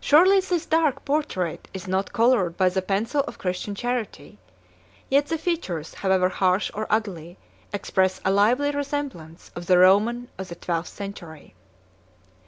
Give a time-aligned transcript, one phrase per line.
[0.00, 4.38] Surely this dark portrait is not colored by the pencil of Christian charity;
[5.10, 7.36] 17 yet the features, however harsh or ugly,
[7.70, 11.52] express a lively resemblance of the Roman of the twelfth century.